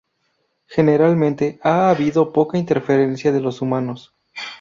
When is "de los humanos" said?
3.31-4.15